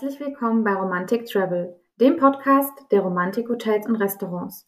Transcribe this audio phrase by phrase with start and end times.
[0.00, 4.64] Herzlich willkommen bei Romantic Travel, dem Podcast der Romantik-Hotels und Restaurants.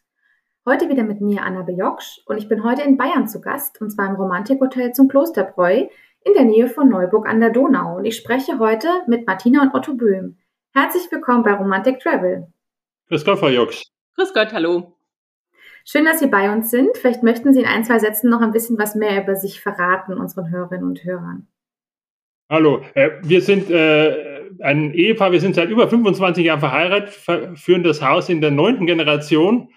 [0.66, 3.90] Heute wieder mit mir Anna Bejoksch und ich bin heute in Bayern zu Gast und
[3.90, 5.86] zwar im Romantik-Hotel zum Klosterbräu
[6.24, 9.72] in der Nähe von Neuburg an der Donau und ich spreche heute mit Martina und
[9.72, 10.36] Otto Böhm.
[10.74, 12.48] Herzlich willkommen bei Romantic Travel.
[13.06, 13.84] Grüß Gott, Frau Joksch.
[14.16, 14.96] Grüß Gott, hallo.
[15.84, 16.96] Schön, dass Sie bei uns sind.
[16.96, 20.14] Vielleicht möchten Sie in ein, zwei Sätzen noch ein bisschen was mehr über sich verraten,
[20.14, 21.46] unseren Hörerinnen und Hörern.
[22.50, 24.29] Hallo, äh, wir sind äh,
[24.60, 27.10] ein Ehepaar, wir sind seit über 25 Jahren verheiratet,
[27.58, 29.70] führen das Haus in der neunten Generation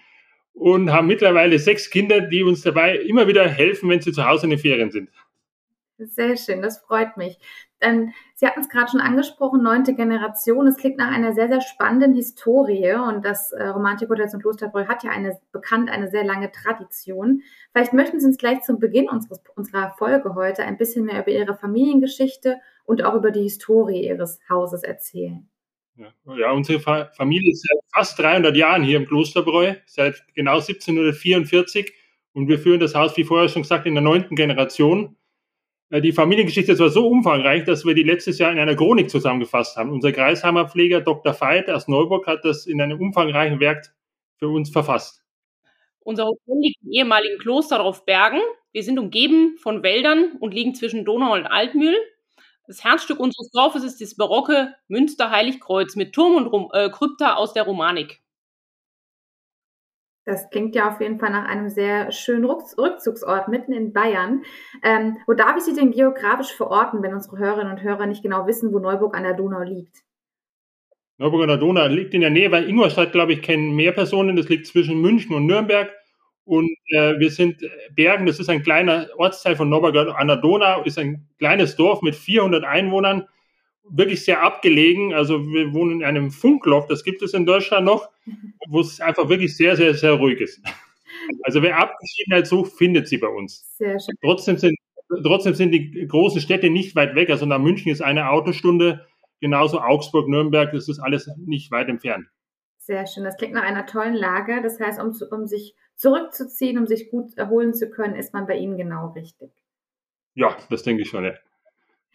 [0.52, 4.46] und haben mittlerweile sechs Kinder, die uns dabei immer wieder helfen, wenn sie zu Hause
[4.46, 5.10] in den Ferien sind.
[5.98, 7.38] Sehr schön, das freut mich.
[8.34, 10.66] Sie hatten es gerade schon angesprochen, neunte Generation.
[10.66, 15.04] Es klingt nach einer sehr, sehr spannenden Historie und das äh, Romantikhotel und Klosterbräu hat
[15.04, 17.42] ja eine bekannt eine sehr lange Tradition.
[17.72, 21.30] Vielleicht möchten Sie uns gleich zum Beginn unseres, unserer Folge heute ein bisschen mehr über
[21.30, 25.48] Ihre Familiengeschichte und auch über die Historie Ihres Hauses erzählen.
[25.96, 30.54] Ja, ja unsere Fa Familie ist seit fast 300 Jahren hier im Klosterbräu, seit genau
[30.54, 31.92] 1744
[32.32, 35.16] und wir führen das Haus, wie vorher schon gesagt, in der neunten Generation.
[35.90, 39.76] Äh, die Familiengeschichte ist so umfangreich, dass wir die letztes Jahr in einer Chronik zusammengefasst
[39.76, 39.90] haben.
[39.90, 41.40] Unser Kreisheimer-Pfleger Dr.
[41.40, 43.94] Veit aus Neuburg hat das in einem umfangreichen Werk
[44.36, 45.22] für uns verfasst.
[46.00, 48.40] Unser Hotel liegt im ehemaligen Kloster auf Bergen.
[48.72, 51.96] Wir sind umgeben von Wäldern und liegen zwischen Donau und Altmühl.
[52.66, 57.52] Das Herzstück unseres Dorfes ist das barocke Münster Heiligkreuz mit Turm und äh, Krypta aus
[57.52, 58.22] der Romanik.
[60.24, 64.42] Das klingt ja auf jeden Fall nach einem sehr schönen Rückzugsort mitten in Bayern.
[64.82, 68.46] Ähm, wo darf ich Sie denn geografisch verorten, wenn unsere Hörerinnen und Hörer nicht genau
[68.46, 70.02] wissen, wo Neuburg an der Donau liegt?
[71.18, 74.36] Neuburg an der Donau liegt in der Nähe, weil Ingolstadt, glaube ich, kennen mehr Personen.
[74.36, 75.92] Das liegt zwischen München und Nürnberg.
[76.44, 77.62] Und äh, wir sind
[77.94, 82.02] Bergen, das ist ein kleiner Ortsteil von Neuburg an der Donau, ist ein kleines Dorf
[82.02, 83.26] mit 400 Einwohnern
[83.88, 85.14] wirklich sehr abgelegen.
[85.14, 88.10] Also wir wohnen in einem Funkloch, das gibt es in Deutschland noch,
[88.68, 90.60] wo es einfach wirklich sehr, sehr, sehr ruhig ist.
[91.42, 93.64] Also wer Abgeschiedenheit sucht, findet sie bei uns.
[93.78, 94.14] Sehr schön.
[94.22, 94.76] Trotzdem sind,
[95.22, 97.30] trotzdem sind die großen Städte nicht weit weg.
[97.30, 99.06] Also nach München ist eine Autostunde,
[99.40, 102.26] genauso Augsburg, Nürnberg, das ist alles nicht weit entfernt.
[102.78, 103.24] Sehr schön.
[103.24, 104.60] Das klingt nach einer tollen Lage.
[104.62, 108.56] Das heißt, um, um sich zurückzuziehen, um sich gut erholen zu können, ist man bei
[108.56, 109.50] Ihnen genau richtig.
[110.34, 111.34] Ja, das denke ich schon, ja.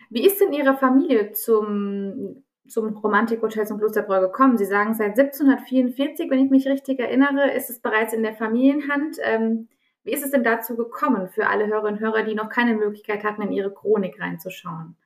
[0.10, 4.58] Wie ist denn Ihre Familie zum, zum Romantikhotel zum Klosterbräu gekommen?
[4.58, 9.18] Sie sagen, seit 1744, wenn ich mich richtig erinnere, ist es bereits in der Familienhand.
[9.24, 9.70] Ähm,
[10.04, 13.24] wie ist es denn dazu gekommen für alle Hörerinnen und Hörer, die noch keine Möglichkeit
[13.24, 14.98] hatten, in Ihre Chronik reinzuschauen?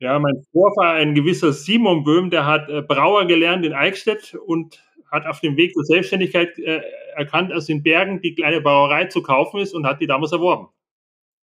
[0.00, 4.83] Ja, mein Vorfahr, ein gewisser Simon Böhm, der hat äh, Brauer gelernt in Eichstätt und
[5.10, 6.82] hat auf dem Weg zur Selbstständigkeit äh,
[7.14, 10.68] erkannt, dass in Bergen die kleine Brauerei zu kaufen ist und hat die damals erworben.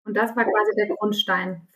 [0.05, 1.67] Und das war quasi der Grundstein.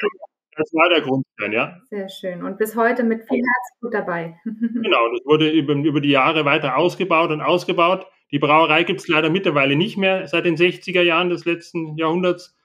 [0.58, 1.80] Das war der Grundstein, ja.
[1.90, 2.44] Sehr schön.
[2.44, 4.40] Und bis heute mit viel Herzblut dabei.
[4.46, 8.06] genau, das wurde über, über die Jahre weiter ausgebaut und ausgebaut.
[8.31, 12.56] Die Brauerei gibt es leider mittlerweile nicht mehr seit den 60er Jahren des letzten Jahrhunderts.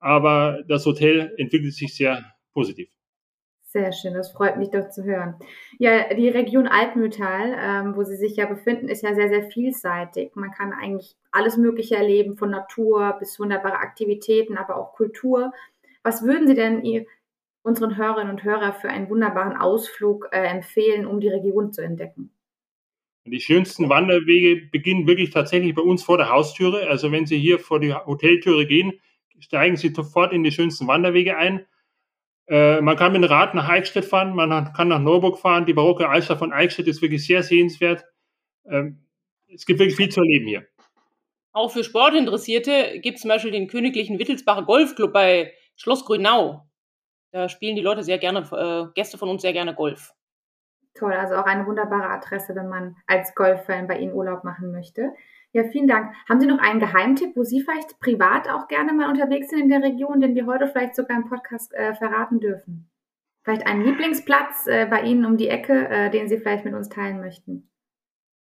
[0.00, 2.88] Aber das Hotel entwickelt sich sehr positiv.
[3.76, 5.34] Sehr schön, das freut mich doch zu hören.
[5.80, 10.36] Ja, die Region Altmühltal, ähm, wo Sie sich ja befinden, ist ja sehr, sehr vielseitig.
[10.36, 15.52] Man kann eigentlich alles Mögliche erleben, von Natur bis wunderbare Aktivitäten, aber auch Kultur.
[16.04, 16.84] Was würden Sie denn
[17.62, 22.30] unseren Hörerinnen und Hörern für einen wunderbaren Ausflug äh, empfehlen, um die Region zu entdecken?
[23.26, 26.86] Die schönsten Wanderwege beginnen wirklich tatsächlich bei uns vor der Haustüre.
[26.86, 29.00] Also wenn Sie hier vor die Hoteltüre gehen,
[29.40, 31.66] steigen Sie sofort in die schönsten Wanderwege ein
[32.46, 35.66] äh, man kann mit dem Rad nach Eichstätt fahren, man kann nach Norburg fahren.
[35.66, 38.04] Die barocke Altstadt von Eichstätt ist wirklich sehr sehenswert.
[38.66, 39.06] Ähm,
[39.52, 40.66] es gibt wirklich viel zu erleben hier.
[41.52, 46.68] Auch für Sportinteressierte gibt es zum Beispiel den Königlichen Wittelsbacher Golfclub bei Schloss Grünau.
[47.30, 50.12] Da spielen die Leute sehr gerne, äh, Gäste von uns sehr gerne Golf.
[50.94, 55.12] Toll, also auch eine wunderbare Adresse, wenn man als Golffan bei Ihnen Urlaub machen möchte.
[55.54, 56.12] Ja, vielen Dank.
[56.28, 59.68] Haben Sie noch einen Geheimtipp, wo Sie vielleicht privat auch gerne mal unterwegs sind in
[59.68, 62.90] der Region, den wir heute vielleicht sogar im Podcast äh, verraten dürfen?
[63.44, 66.88] Vielleicht einen Lieblingsplatz äh, bei Ihnen um die Ecke, äh, den Sie vielleicht mit uns
[66.88, 67.70] teilen möchten?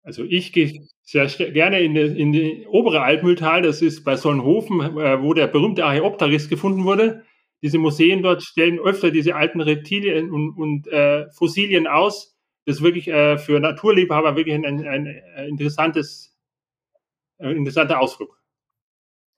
[0.03, 4.79] Also ich gehe sehr gerne in, die, in die obere Altmühltal, das ist bei Solnhofen,
[4.79, 7.23] äh, wo der berühmte Archaeopteryx gefunden wurde.
[7.63, 12.37] Diese Museen dort stellen öfter diese alten Reptilien und, und äh, Fossilien aus.
[12.67, 16.38] Das ist wirklich äh, für Naturliebhaber wirklich ein, ein, ein interessantes
[17.39, 18.37] interessanter Ausflug.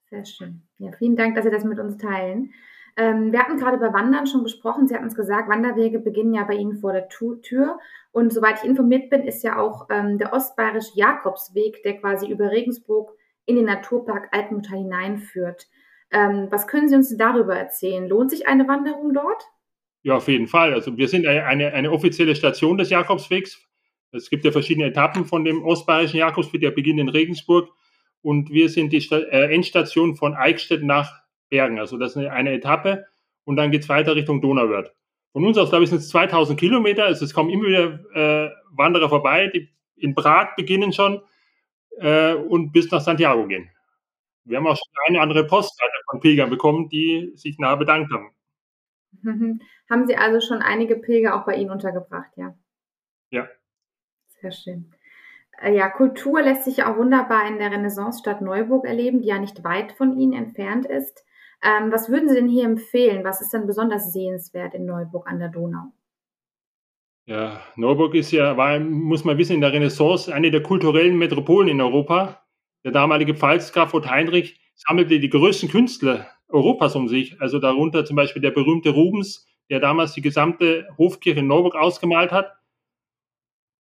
[0.10, 0.62] Sehr schön.
[0.78, 2.54] Ja, vielen Dank, dass Sie das mit uns teilen.
[2.98, 4.88] Ähm, wir hatten gerade über Wandern schon gesprochen.
[4.88, 7.80] Sie hatten es gesagt, Wanderwege beginnen ja bei Ihnen vor der Tür.
[8.12, 12.52] Und soweit ich informiert bin, ist ja auch ähm, der Ostbayerische Jakobsweg, der quasi über
[12.52, 13.14] Regensburg
[13.46, 15.68] in den Naturpark Altmutter hineinführt.
[16.12, 18.08] Ähm, was können Sie uns darüber erzählen?
[18.08, 19.46] Lohnt sich eine Wanderung dort?
[20.04, 20.74] Ja, auf jeden Fall.
[20.74, 23.66] Also wir sind eine, eine offizielle Station des Jakobswegs.
[24.12, 27.70] Es gibt ja verschiedene Etappen von dem ostbayerischen Jakobsweg, der beginnt in Regensburg.
[28.22, 31.80] Und wir sind die äh, Endstation von Eichstätt nach Bergen.
[31.80, 33.06] Also das ist eine Etappe.
[33.44, 34.94] Und dann geht es weiter Richtung Donauwörth.
[35.34, 37.06] Von uns aus, glaube ich, sind es 2000 Kilometer.
[37.06, 41.22] Also es kommen immer wieder äh, Wanderer vorbei, die in Prag beginnen schon
[41.98, 43.70] äh, und bis nach Santiago gehen.
[44.44, 48.32] Wir haben auch schon eine andere Postkarte von Pilgern bekommen, die sich nahe bedankt haben.
[49.90, 52.56] Haben Sie also schon einige Pilger auch bei Ihnen untergebracht, ja?
[53.30, 53.48] Ja.
[54.28, 54.94] Sehr schön.
[55.60, 59.64] Äh, ja, Kultur lässt sich auch wunderbar in der Renaissance-Stadt Neuburg erleben, die ja nicht
[59.64, 61.24] weit von Ihnen entfernt ist.
[61.64, 63.24] Ähm, was würden Sie denn hier empfehlen?
[63.24, 65.92] Was ist denn besonders sehenswert in Neuburg an der Donau?
[67.26, 71.70] Ja, Neuburg ist ja, war, muss man wissen, in der Renaissance eine der kulturellen Metropolen
[71.70, 72.42] in Europa.
[72.84, 77.40] Der damalige Pfalzgraf Otto Heinrich sammelte die größten Künstler Europas um sich.
[77.40, 82.32] Also darunter zum Beispiel der berühmte Rubens, der damals die gesamte Hofkirche in Neuburg ausgemalt
[82.32, 82.52] hat.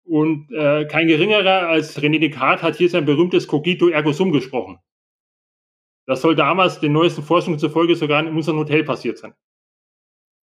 [0.04, 4.78] Und äh, kein geringerer als René Descartes hat hier sein berühmtes Cogito ergo sum gesprochen.
[6.06, 9.34] Das soll damals den neuesten Forschungen zufolge sogar in unserem Hotel passiert sein.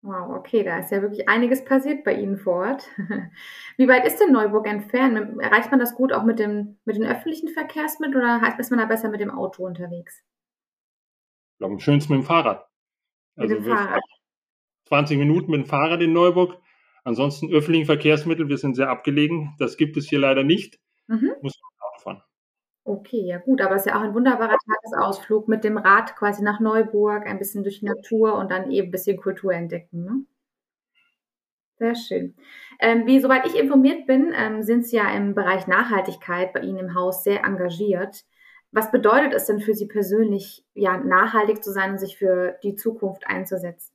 [0.01, 2.89] Wow, okay, da ist ja wirklich einiges passiert bei Ihnen vor Ort.
[3.77, 5.39] Wie weit ist denn Neuburg entfernt?
[5.39, 8.85] Erreicht man das gut auch mit, dem, mit den öffentlichen Verkehrsmitteln oder ist man da
[8.85, 10.21] besser mit dem Auto unterwegs?
[11.53, 12.67] Ich glaube, am schönsten mit dem Fahrrad.
[13.35, 14.01] Mit also dem Fahrrad.
[14.89, 16.57] 20 Minuten mit dem Fahrrad in Neuburg.
[17.03, 19.55] Ansonsten öffentliche Verkehrsmittel, wir sind sehr abgelegen.
[19.59, 20.79] Das gibt es hier leider nicht.
[21.07, 21.31] Mhm.
[21.41, 22.23] Muss man Auto fahren.
[22.85, 26.43] Okay, ja gut, aber es ist ja auch ein wunderbarer Tagesausflug mit dem Rad quasi
[26.43, 30.03] nach Neuburg, ein bisschen durch die Natur und dann eben ein bisschen Kultur entdecken.
[30.03, 30.25] Ne?
[31.77, 32.35] Sehr schön.
[32.79, 36.77] Ähm, wie soweit ich informiert bin, ähm, sind Sie ja im Bereich Nachhaltigkeit bei Ihnen
[36.77, 38.25] im Haus sehr engagiert.
[38.71, 42.75] Was bedeutet es denn für Sie persönlich, ja, nachhaltig zu sein und sich für die
[42.75, 43.93] Zukunft einzusetzen?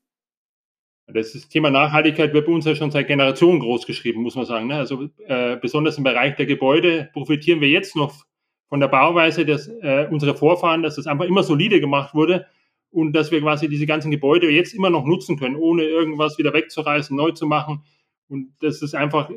[1.12, 4.66] Das, Thema Nachhaltigkeit wird bei uns ja schon seit Generationen großgeschrieben, muss man sagen.
[4.66, 4.74] Ne?
[4.76, 8.26] Also äh, besonders im Bereich der Gebäude profitieren wir jetzt noch
[8.68, 12.46] von der Bauweise äh, unserer Vorfahren, dass das einfach immer solide gemacht wurde
[12.90, 16.52] und dass wir quasi diese ganzen Gebäude jetzt immer noch nutzen können, ohne irgendwas wieder
[16.52, 17.82] wegzureißen, neu zu machen.
[18.28, 19.30] Und das ist einfach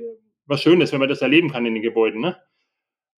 [0.46, 2.20] was Schönes, wenn man das erleben kann in den Gebäuden.
[2.22, 2.36] Ne?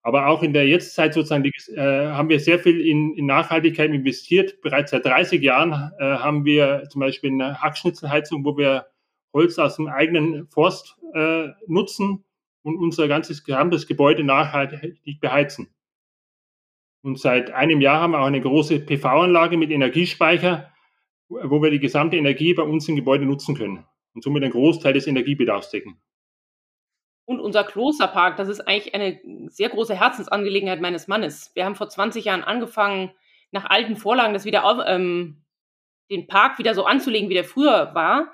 [0.05, 4.61] Aber auch in der Jetztzeit sozusagen äh, haben wir sehr viel in, in, Nachhaltigkeit investiert.
[4.61, 8.87] Bereits seit 30 Jahren äh, haben wir zum Beispiel eine Hackschnitzelheizung, wo wir
[9.33, 12.25] Holz aus dem eigenen Forst äh, nutzen
[12.63, 15.69] und unser ganzes gesamtes Gebäude nachhaltig beheizen.
[17.01, 20.71] Und seit einem Jahr haben wir auch eine große PV-Anlage mit Energiespeicher,
[21.29, 24.93] wo wir die gesamte Energie bei uns im Gebäude nutzen können und somit einen Großteil
[24.93, 25.97] des Energiebedarfs decken.
[27.25, 31.51] Und unser Klosterpark, das ist eigentlich eine sehr große Herzensangelegenheit meines Mannes.
[31.53, 33.11] Wir haben vor 20 Jahren angefangen,
[33.51, 35.43] nach alten Vorlagen das wieder auf, ähm,
[36.09, 38.33] den Park wieder so anzulegen, wie der früher war.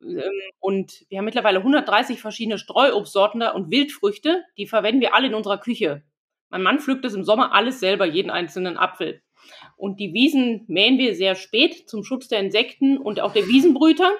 [0.00, 0.20] Ähm,
[0.58, 5.58] und wir haben mittlerweile 130 verschiedene Streuobstsorten und Wildfrüchte, die verwenden wir alle in unserer
[5.58, 6.02] Küche.
[6.48, 9.22] Mein Mann pflückt es im Sommer alles selber, jeden einzelnen Apfel.
[9.76, 14.10] Und die Wiesen mähen wir sehr spät zum Schutz der Insekten und auch der Wiesenbrüter.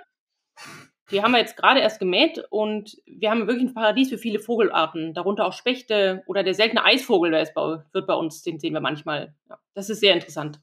[1.11, 4.38] Die haben wir jetzt gerade erst gemäht und wir haben wirklich ein Paradies für viele
[4.38, 8.58] Vogelarten, darunter auch Spechte oder der seltene Eisvogel, der ist bei, wird bei uns, den
[8.58, 9.34] sehen wir manchmal.
[9.49, 10.61] Ja, das ist sehr interessant.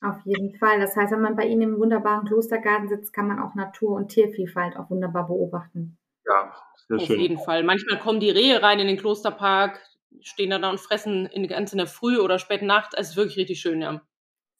[0.00, 0.80] Auf jeden Fall.
[0.80, 4.08] Das heißt, wenn man bei Ihnen im wunderbaren Klostergarten sitzt, kann man auch Natur- und
[4.08, 5.96] Tiervielfalt auch wunderbar beobachten.
[6.26, 6.52] Ja,
[6.88, 7.16] sehr schön.
[7.16, 7.62] Auf jeden Fall.
[7.64, 9.80] Manchmal kommen die Rehe rein in den Klosterpark
[10.20, 12.92] stehen da, da und fressen in, ganz in der Früh oder späten Nacht.
[12.96, 14.00] Es ist wirklich richtig schön, ja.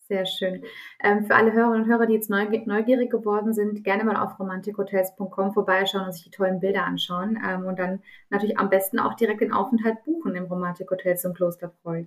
[0.07, 0.63] Sehr schön.
[1.03, 5.55] Ähm, für alle Hörerinnen und Hörer, die jetzt neugierig geworden sind, gerne mal auf romantikhotels.com
[5.55, 9.41] vorbeischauen und sich die tollen Bilder anschauen ähm, und dann natürlich am besten auch direkt
[9.41, 12.05] den Aufenthalt buchen im Romantikhotels im Klosterbräu.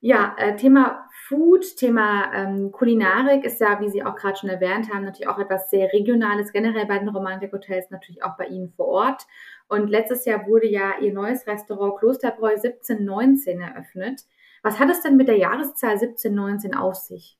[0.00, 4.92] Ja, äh, Thema Food, Thema ähm, Kulinarik ist ja, wie Sie auch gerade schon erwähnt
[4.92, 8.86] haben, natürlich auch etwas sehr Regionales, generell bei den Romantikhotels, natürlich auch bei Ihnen vor
[8.86, 9.26] Ort.
[9.66, 14.26] Und letztes Jahr wurde ja Ihr neues Restaurant Klosterbräu 1719 eröffnet.
[14.62, 17.38] Was hat es denn mit der Jahreszahl 1719 auf sich?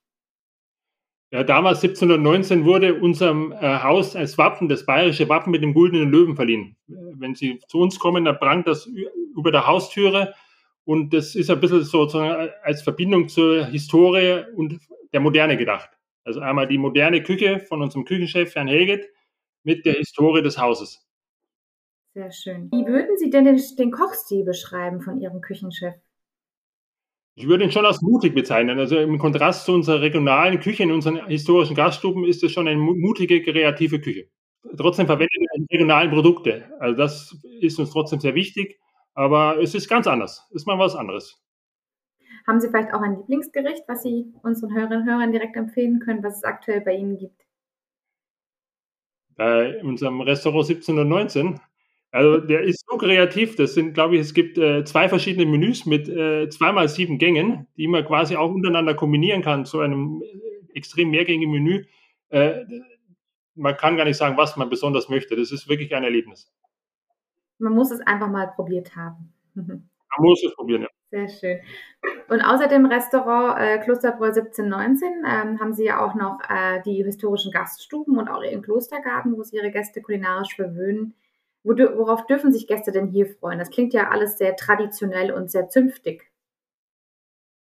[1.32, 6.10] Ja, damals 1719 wurde unserem äh, Haus als Wappen, das bayerische Wappen mit dem goldenen
[6.10, 6.76] Löwen verliehen.
[6.88, 8.86] Wenn Sie zu uns kommen, dann prangt das
[9.36, 10.34] über der Haustüre
[10.84, 14.80] und das ist ein bisschen sozusagen als Verbindung zur Historie und
[15.12, 15.90] der Moderne gedacht.
[16.24, 19.08] Also einmal die moderne Küche von unserem Küchenchef Herrn Helget
[19.62, 21.06] mit der Historie des Hauses.
[22.14, 22.70] Sehr schön.
[22.72, 25.94] Wie würden Sie denn den, den Kochstil beschreiben von Ihrem Küchenchef?
[27.40, 28.78] Ich würde ihn schon als mutig bezeichnen.
[28.78, 32.78] Also im Kontrast zu unserer regionalen Küche in unseren historischen Gaststuben ist es schon eine
[32.78, 34.28] mutige, kreative Küche.
[34.76, 36.70] Trotzdem verwenden wir regionalen Produkte.
[36.80, 38.78] Also das ist uns trotzdem sehr wichtig.
[39.14, 40.46] Aber es ist ganz anders.
[40.50, 41.42] Ist mal was anderes.
[42.46, 46.22] Haben Sie vielleicht auch ein Lieblingsgericht, was Sie unseren Hörerinnen und Hörern direkt empfehlen können,
[46.22, 47.40] was es aktuell bei Ihnen gibt?
[49.36, 51.58] Bei unserem Restaurant 1719.
[52.12, 53.56] Also der ist so kreativ.
[53.56, 57.68] Das sind, glaube ich, es gibt äh, zwei verschiedene Menüs mit äh, zweimal sieben Gängen,
[57.76, 61.84] die man quasi auch untereinander kombinieren kann zu einem äh, extrem mehrgängigen Menü.
[62.30, 62.64] Äh,
[63.54, 65.36] man kann gar nicht sagen, was man besonders möchte.
[65.36, 66.52] Das ist wirklich ein Erlebnis.
[67.58, 69.32] Man muss es einfach mal probiert haben.
[69.54, 69.82] man
[70.18, 70.88] muss es probieren, ja.
[71.10, 71.58] Sehr schön.
[72.28, 77.02] Und außer dem Restaurant äh, Klosterbräu 1719 ähm, haben Sie ja auch noch äh, die
[77.02, 81.14] historischen Gaststuben und auch Ihren Klostergarten, wo Sie Ihre Gäste kulinarisch verwöhnen.
[81.62, 83.58] Wo, worauf dürfen sich Gäste denn hier freuen?
[83.58, 86.30] Das klingt ja alles sehr traditionell und sehr zünftig.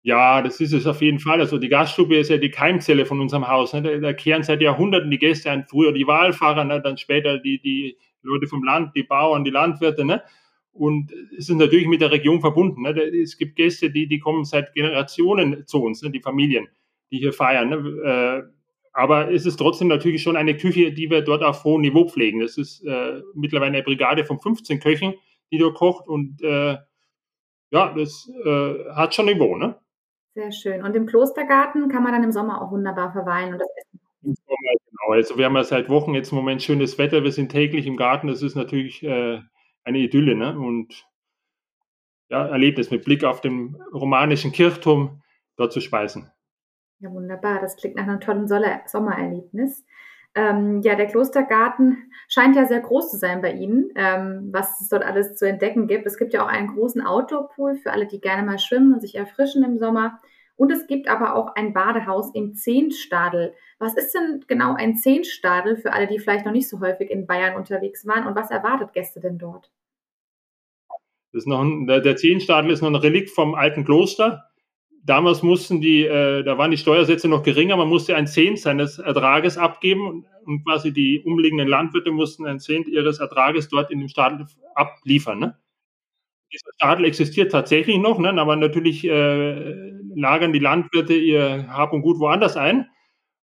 [0.04, 1.42] Ja, das ist es auf jeden Fall.
[1.42, 3.74] Also die Gaststube ist ja die Keimzelle von unserem Haus.
[3.74, 3.82] Ne?
[3.82, 5.66] Da, da, kehren seit Jahrhunderten die Gäste ein.
[5.66, 6.82] Früher die Wahlfahrer, ne?
[6.82, 10.06] dann später die, die Leute vom Land, die Bauern, die Landwirte.
[10.06, 10.24] Ne?
[10.72, 12.84] Und es ist natürlich mit der Region verbunden.
[12.84, 12.92] Ne?
[13.22, 16.10] Es gibt Gäste, die, die kommen seit Generationen zu uns, ne?
[16.10, 16.68] die Familien,
[17.12, 18.54] die hier feiern.
[18.98, 22.40] Aber es ist trotzdem natürlich schon eine Küche, die wir dort auf hohem Niveau pflegen.
[22.40, 25.14] Das ist äh, mittlerweile eine Brigade von 15 Köchen,
[25.52, 26.08] die dort kocht.
[26.08, 26.80] Und äh,
[27.70, 29.56] ja, das äh, hat schon Niveau.
[29.56, 29.80] Ne?
[30.34, 30.84] Sehr schön.
[30.84, 34.00] Und im Klostergarten kann man dann im Sommer auch wunderbar verweilen und das Essen.
[34.24, 35.14] Im Sommer, genau.
[35.14, 37.24] Also wir haben ja seit Wochen jetzt im Moment schönes Wetter.
[37.24, 38.26] Wir sind täglich im Garten.
[38.26, 39.40] Das ist natürlich äh,
[39.84, 40.34] eine Idylle.
[40.34, 40.58] Ne?
[40.58, 41.06] Und
[42.30, 45.22] ja, Erlebnis mit Blick auf den romanischen Kirchturm
[45.56, 46.32] dort zu speisen.
[47.00, 47.62] Ja, wunderbar.
[47.62, 49.86] Das klingt nach einem tollen Sommererlebnis.
[50.34, 54.90] Ähm, ja, der Klostergarten scheint ja sehr groß zu sein bei Ihnen, ähm, was es
[54.90, 56.06] dort alles zu entdecken gibt.
[56.06, 59.16] Es gibt ja auch einen großen Outdoor-Pool für alle, die gerne mal schwimmen und sich
[59.16, 60.20] erfrischen im Sommer.
[60.56, 63.54] Und es gibt aber auch ein Badehaus im Zehnstadel.
[63.80, 67.28] Was ist denn genau ein Zehnstadel für alle, die vielleicht noch nicht so häufig in
[67.28, 68.28] Bayern unterwegs waren?
[68.28, 69.72] Und was erwartet Gäste denn dort?
[71.32, 74.50] Das ist noch ein, der, Zehnstadel ist noch ein Relikt vom alten Kloster
[75.08, 79.00] damals mussten die, äh, da waren die Steuersätze noch geringer, man musste ein Zehnt seines
[79.00, 84.10] Ertrages abgeben und quasi die umliegenden Landwirte mussten ein Zehnt ihres Ertrages dort in dem
[84.10, 84.46] Stadel
[84.76, 85.40] abliefern.
[85.40, 85.58] Ne?
[86.52, 88.30] Dieser Stadel existiert tatsächlich noch, ne?
[88.30, 92.88] aber natürlich äh, lagern die Landwirte ihr Hab und Gut woanders ein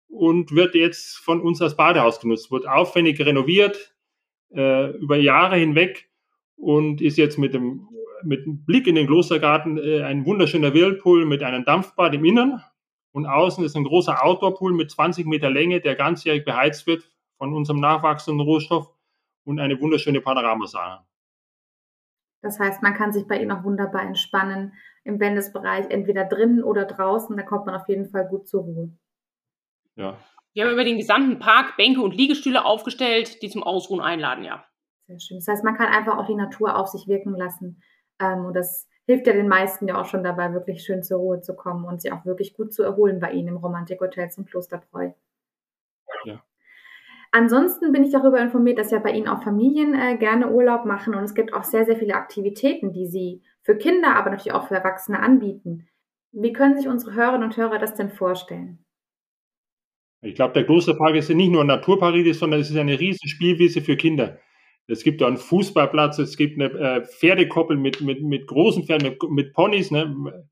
[0.10, 3.96] und wird jetzt von uns als Badehaus genutzt, wird aufwendig renoviert
[4.54, 6.10] äh, über Jahre hinweg
[6.58, 7.88] und ist jetzt mit dem
[8.24, 12.64] mit Blick in den Klostergarten äh, ein wunderschöner Whirlpool mit einem Dampfbad im Innern
[13.12, 17.54] und außen ist ein großer Outdoor-Pool mit 20 Meter Länge, der ganzjährig beheizt wird von
[17.54, 18.90] unserem nachwachsenden Rohstoff
[19.44, 21.06] und eine wunderschöne Panoramasaal.
[22.42, 24.74] Das heißt, man kann sich bei Ihnen auch wunderbar entspannen
[25.04, 27.36] im Wellnessbereich, entweder drinnen oder draußen.
[27.38, 28.98] Da kommt man auf jeden Fall gut zur Ruhe.
[29.96, 30.18] Ja.
[30.54, 34.66] Wir haben über den gesamten Park Bänke und Liegestühle aufgestellt, die zum Ausruhen einladen, ja.
[35.08, 35.38] Sehr schön.
[35.38, 37.82] Das heißt, man kann einfach auch die Natur auf sich wirken lassen.
[38.22, 41.42] Ähm, und das hilft ja den meisten ja auch schon dabei, wirklich schön zur Ruhe
[41.42, 45.12] zu kommen und sich auch wirklich gut zu erholen bei Ihnen im Romantikhotel zum Klosterbräu.
[46.26, 46.44] Ja.
[47.32, 51.16] Ansonsten bin ich darüber informiert, dass ja bei Ihnen auch Familien äh, gerne Urlaub machen
[51.16, 54.68] und es gibt auch sehr, sehr viele Aktivitäten, die Sie für Kinder, aber natürlich auch
[54.68, 55.88] für Erwachsene anbieten.
[56.34, 58.84] Wie können sich unsere Hörerinnen und Hörer das denn vorstellen?
[60.22, 63.28] Ich glaube, der Klosterpark ist ja nicht nur ein Naturparadies, sondern es ist eine riesen
[63.28, 64.38] Spielwiese für Kinder.
[64.88, 69.10] Es gibt da einen Fußballplatz, es gibt eine äh, Pferdekoppel mit, mit, mit großen Pferden,
[69.10, 69.92] mit, mit Ponys.
[69.92, 70.48] Ne?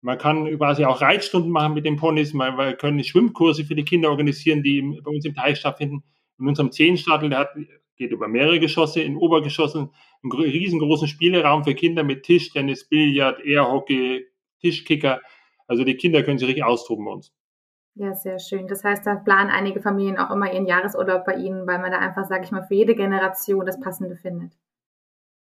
[0.00, 2.34] Man kann quasi auch Reitstunden machen mit den Ponys.
[2.34, 6.02] Man, wir können Schwimmkurse für die Kinder organisieren, die bei uns im Teich stattfinden.
[6.38, 7.50] In unserem Zehnstadel, der hat,
[7.96, 9.90] geht über mehrere Geschosse, in Obergeschossen
[10.22, 14.26] einen riesengroßen Spieleraum für Kinder mit Tischtennis, Billard, Airhockey,
[14.60, 15.20] Tischkicker.
[15.66, 17.32] Also die Kinder können sich richtig austoben bei uns.
[17.96, 18.66] Ja, sehr schön.
[18.66, 21.98] Das heißt, da planen einige Familien auch immer ihren Jahresurlaub bei Ihnen, weil man da
[21.98, 24.52] einfach, sage ich mal, für jede Generation das Passende findet.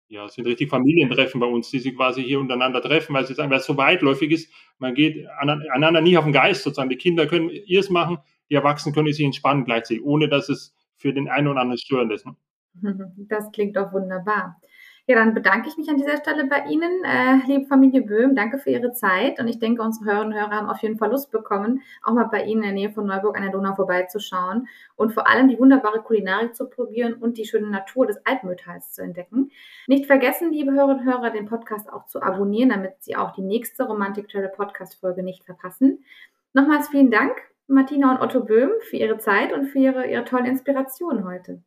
[0.09, 3.29] Ja, es sind richtig Familientreffen bei uns, die sich quasi hier untereinander treffen, weil es
[3.29, 4.51] jetzt einfach so weitläufig ist.
[4.77, 6.89] Man geht einander nie auf den Geist sozusagen.
[6.89, 8.17] Die Kinder können ihrs machen,
[8.49, 12.11] die Erwachsenen können sich entspannen gleichzeitig, ohne dass es für den einen oder anderen störend
[12.11, 12.25] ist.
[12.25, 12.35] Ne?
[13.29, 14.61] Das klingt doch wunderbar.
[15.07, 18.35] Ja, dann bedanke ich mich an dieser Stelle bei Ihnen, äh, liebe Familie Böhm.
[18.35, 19.39] Danke für Ihre Zeit.
[19.39, 22.25] Und ich denke, unsere Hörerinnen und Hörer haben auf jeden Fall Lust bekommen, auch mal
[22.25, 25.57] bei Ihnen in der Nähe von Neuburg an der Donau vorbeizuschauen und vor allem die
[25.57, 29.51] wunderbare Kulinarik zu probieren und die schöne Natur des Altmühltals zu entdecken.
[29.87, 33.41] Nicht vergessen, liebe Hörerinnen und Hörer, den Podcast auch zu abonnieren, damit Sie auch die
[33.41, 36.05] nächste Romantik Travel Podcast Folge nicht verpassen.
[36.53, 37.35] Nochmals vielen Dank,
[37.67, 41.61] Martina und Otto Böhm, für Ihre Zeit und für Ihre, Ihre tollen Inspirationen heute.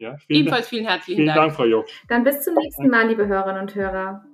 [0.00, 1.38] Ja, vielen Ebenfalls vielen herzlichen vielen Dank.
[1.38, 1.86] Dank, Frau Jock.
[2.08, 4.24] Dann bis zum nächsten Mal, liebe Hörerinnen und Hörer.